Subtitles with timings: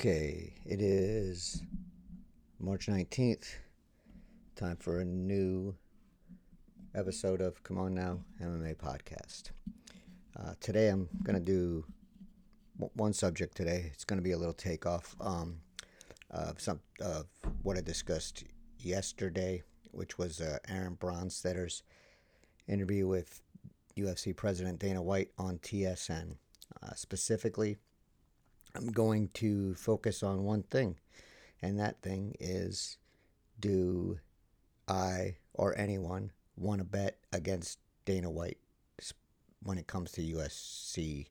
[0.00, 1.62] Okay, it is
[2.58, 3.44] March 19th.
[4.56, 5.74] Time for a new
[6.94, 9.50] episode of C'mon Now MMA podcast.
[10.34, 11.84] Uh, today I'm going to do
[12.94, 13.90] one subject today.
[13.92, 15.58] It's going to be a little takeoff um,
[16.30, 17.26] of some of
[17.62, 18.44] what I discussed
[18.78, 21.82] yesterday, which was uh, Aaron Bronsteter's
[22.66, 23.42] interview with
[23.98, 26.36] UFC President Dana White on TSN.
[26.82, 27.76] Uh, specifically,
[28.74, 30.96] I'm going to focus on one thing,
[31.62, 32.98] and that thing is
[33.58, 34.18] do
[34.88, 38.58] I or anyone want to bet against Dana White
[39.62, 41.26] when it comes to UFC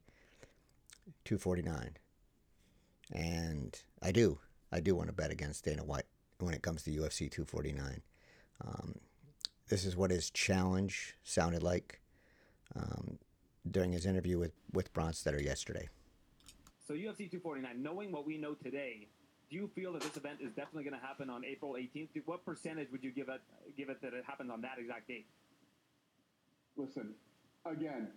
[1.26, 1.98] 249?
[3.12, 4.40] And I do.
[4.72, 6.06] I do want to bet against Dana White
[6.40, 8.02] when it comes to UFC 249.
[8.66, 8.96] Um,
[9.68, 12.02] this is what his challenge sounded like
[12.76, 13.18] um,
[13.70, 15.90] during his interview with, with Bronsteter yesterday.
[16.90, 19.08] So UFC 249, knowing what we know today,
[19.52, 22.10] do you feel that this event is definitely going to happen on April 18th?
[22.26, 23.42] What percentage would you give it
[23.78, 25.28] give it that it happens on that exact date?
[26.78, 27.14] Listen,
[27.64, 28.08] again,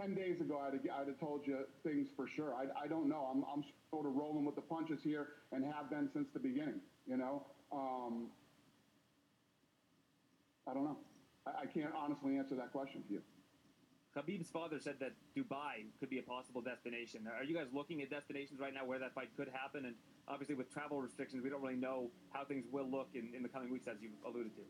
[0.00, 2.54] 10 days ago, I'd have, I'd have told you things for sure.
[2.54, 3.28] I, I don't know.
[3.30, 6.80] I'm, I'm sort of rolling with the punches here and have been since the beginning,
[7.06, 7.44] you know?
[7.70, 8.28] Um,
[10.66, 10.96] I don't know.
[11.46, 13.22] I, I can't honestly answer that question to you.
[14.16, 17.28] Khabib's father said that Dubai could be a possible destination.
[17.28, 19.84] Are you guys looking at destinations right now where that fight could happen?
[19.84, 19.94] And
[20.26, 23.48] obviously, with travel restrictions, we don't really know how things will look in, in the
[23.48, 24.62] coming weeks, as you alluded to.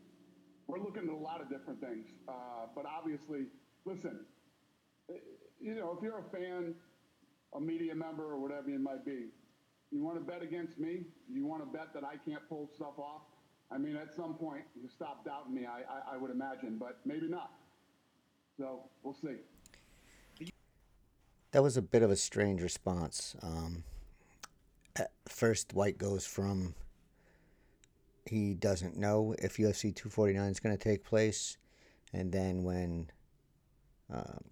[0.67, 2.07] We're looking at a lot of different things.
[2.27, 3.45] Uh, but obviously,
[3.85, 4.25] listen,
[5.61, 6.75] you know, if you're a fan,
[7.55, 9.27] a media member, or whatever you might be,
[9.91, 11.05] you want to bet against me?
[11.31, 13.21] You want to bet that I can't pull stuff off?
[13.71, 16.99] I mean, at some point, you stop doubting me, I, I, I would imagine, but
[17.05, 17.51] maybe not.
[18.57, 19.37] So we'll see.
[21.51, 23.35] That was a bit of a strange response.
[23.41, 23.83] Um,
[25.27, 26.75] first, White goes from
[28.25, 31.57] he doesn't know if UFC 249 is going to take place,
[32.11, 33.09] and then when
[34.13, 34.43] um,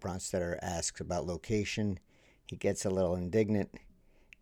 [0.00, 1.98] Bronsteter asks about location,
[2.46, 3.70] he gets a little indignant,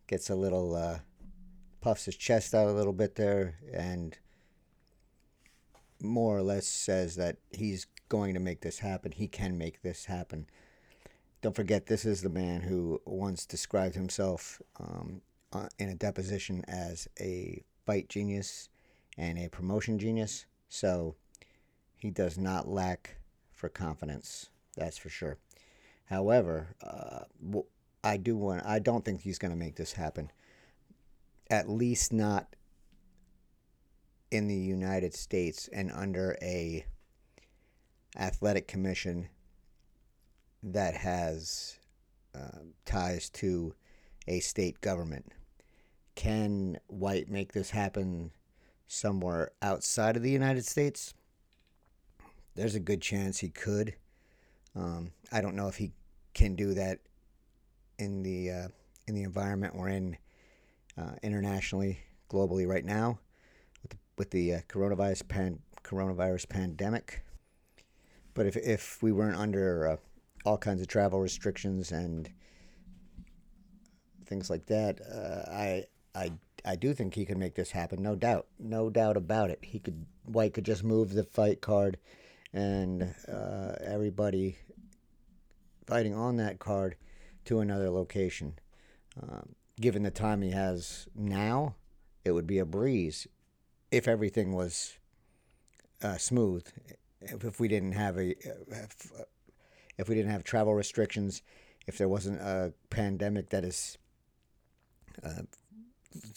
[0.06, 0.98] gets a little uh,
[1.80, 4.18] puffs his chest out a little bit there, and
[6.02, 9.12] more or less says that he's going to make this happen.
[9.12, 10.46] He can make this happen.
[11.42, 15.20] Don't forget, this is the man who once described himself um,
[15.52, 18.68] uh, in a deposition as a fight genius
[19.18, 20.46] and a promotion genius.
[20.68, 21.16] So
[21.96, 23.16] he does not lack
[23.52, 24.50] for confidence.
[24.76, 25.38] That's for sure.
[26.06, 27.24] However, uh,
[28.02, 28.64] I do want.
[28.66, 30.30] I don't think he's going to make this happen.
[31.50, 32.56] At least not
[34.30, 36.84] in the United States and under a
[38.16, 39.28] athletic commission
[40.62, 41.78] that has
[42.34, 43.74] uh, ties to
[44.26, 45.32] a state government.
[46.14, 48.30] Can White make this happen
[48.86, 51.14] somewhere outside of the United States?
[52.54, 53.94] There's a good chance he could.
[54.76, 55.92] Um, I don't know if he
[56.34, 57.00] can do that
[57.98, 58.68] in the uh,
[59.06, 60.16] in the environment we're in
[60.96, 61.98] uh, internationally,
[62.30, 63.18] globally right now,
[63.82, 67.23] with the, with the uh, coronavirus pan, coronavirus pandemic.
[68.34, 69.96] But if if we weren't under uh,
[70.44, 72.28] all kinds of travel restrictions and
[74.26, 75.84] things like that, uh, I
[76.14, 76.32] I
[76.64, 78.02] I do think he could make this happen.
[78.02, 79.60] No doubt, no doubt about it.
[79.62, 81.98] He could White could just move the fight card,
[82.52, 84.58] and uh, everybody
[85.86, 86.96] fighting on that card
[87.44, 88.58] to another location.
[89.22, 91.76] Um, given the time he has now,
[92.24, 93.28] it would be a breeze
[93.90, 94.98] if everything was
[96.02, 96.66] uh, smooth
[97.30, 99.12] if we didn't have a if,
[99.98, 101.42] if we didn't have travel restrictions,
[101.86, 103.98] if there wasn't a pandemic that is
[105.24, 105.42] uh,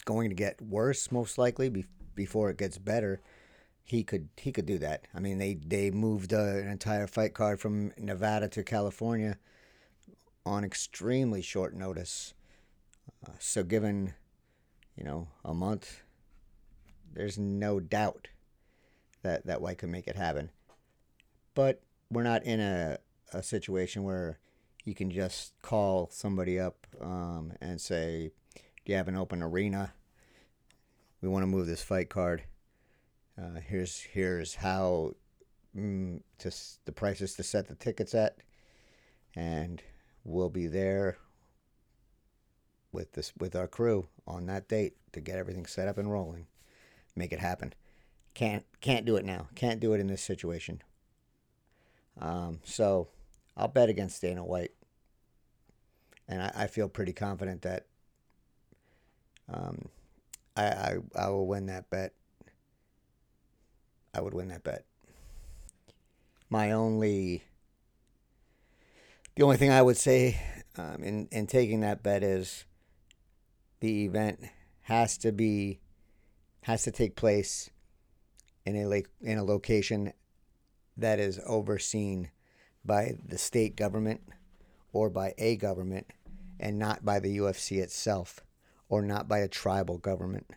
[0.05, 3.21] going to get worse, most likely be, before it gets better,
[3.83, 5.05] he could he could do that.
[5.13, 9.37] I mean, they they moved uh, an entire fight card from Nevada to California
[10.45, 12.33] on extremely short notice.
[13.25, 14.13] Uh, so, given
[14.95, 16.03] you know a month,
[17.13, 18.27] there's no doubt
[19.23, 20.51] that that White could make it happen
[21.57, 21.81] but
[22.11, 22.99] we're not in a,
[23.33, 24.37] a situation where
[24.85, 29.91] you can just call somebody up um, and say, Do you have an open arena?
[31.19, 32.43] We want to move this fight card.
[33.41, 35.13] Uh, here's here's how
[35.75, 36.51] mm, to
[36.85, 38.37] the prices to set the tickets at,
[39.35, 39.81] and
[40.23, 41.17] we'll be there
[42.91, 46.45] with this with our crew on that date to get everything set up and rolling,
[47.15, 47.73] make it happen.
[48.35, 49.47] Can't can't do it now.
[49.55, 50.83] Can't do it in this situation.
[52.19, 53.09] Um, so
[53.55, 54.71] I'll bet against Dana White.
[56.27, 57.85] And I, I, feel pretty confident that
[59.49, 59.89] Um,
[60.57, 62.13] I, I I will win that bet.
[64.13, 64.83] I would win that bet.
[66.49, 67.43] My only,
[69.35, 70.41] the only thing I would say
[70.77, 72.65] um, in in taking that bet is
[73.79, 74.39] the event
[74.81, 75.79] has to be
[76.61, 77.69] has to take place
[78.65, 80.11] in a lake in a location
[80.97, 82.31] that is overseen
[82.83, 84.21] by the state government
[84.93, 86.07] or by a government
[86.59, 88.41] and not by the UFC itself
[88.89, 90.49] or not by a tribal government.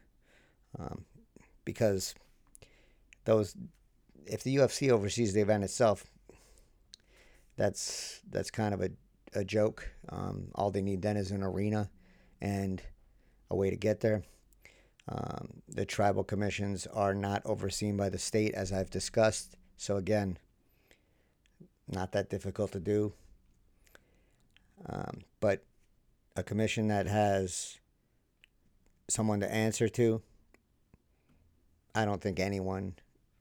[0.78, 1.04] Um,
[1.64, 2.14] because
[3.24, 3.54] those,
[4.26, 6.04] if the UFC oversees the event itself,
[7.56, 8.90] that's that's kind of a,
[9.34, 9.90] a joke.
[10.08, 11.90] Um, all they need then is an arena
[12.40, 12.80] and
[13.50, 14.22] a way to get there.
[15.08, 19.56] Um, the tribal commissions are not overseen by the state, as I've discussed.
[19.80, 20.36] So, again,
[21.88, 23.14] not that difficult to do.
[24.86, 25.62] Um, but
[26.36, 27.78] a commission that has
[29.08, 30.20] someone to answer to,
[31.94, 32.96] I don't think anyone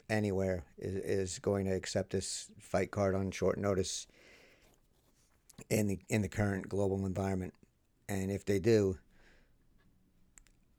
[0.09, 0.95] anywhere is,
[1.33, 4.07] is going to accept this fight card on short notice
[5.69, 7.53] in the in the current global environment.
[8.07, 8.97] And if they do,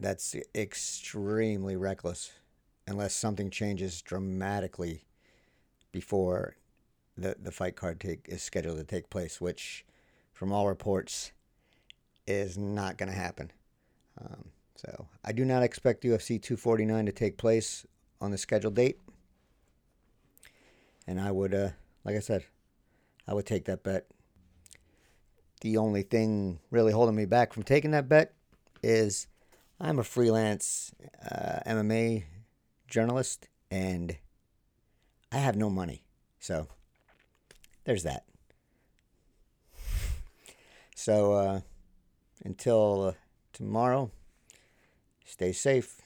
[0.00, 2.32] that's extremely reckless
[2.88, 5.04] unless something changes dramatically
[5.92, 6.56] before
[7.16, 9.84] the the fight card take is scheduled to take place, which,
[10.32, 11.32] from all reports,
[12.26, 13.52] is not going to happen.
[14.20, 14.46] Um,
[14.76, 17.86] so I do not expect UFC 249 to take place
[18.20, 18.98] on the scheduled date,
[21.06, 21.70] and I would, uh,
[22.04, 22.44] like I said,
[23.26, 24.06] I would take that bet.
[25.60, 28.32] The only thing really holding me back from taking that bet
[28.82, 29.26] is
[29.78, 30.92] I'm a freelance
[31.30, 32.24] uh, MMA
[32.88, 34.16] journalist, and
[35.32, 36.02] I have no money,
[36.38, 36.66] so
[37.84, 38.24] there's that.
[40.96, 41.60] So uh,
[42.44, 43.12] until uh,
[43.52, 44.10] tomorrow,
[45.24, 46.02] stay safe.